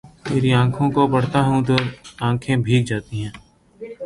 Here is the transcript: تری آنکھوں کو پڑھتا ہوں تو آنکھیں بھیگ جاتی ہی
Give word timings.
تری 0.25 0.51
آنکھوں 0.53 0.89
کو 0.91 1.01
پڑھتا 1.07 1.39
ہوں 1.41 1.61
تو 1.67 1.75
آنکھیں 2.27 2.57
بھیگ 2.57 2.81
جاتی 2.85 3.15
ہی 3.19 3.29